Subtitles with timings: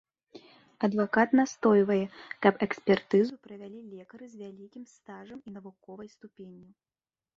[0.87, 1.97] Адвакат настойвае,
[2.45, 6.69] каб экспертызу правялі лекары з вялікім стажам і навуковай ступенню.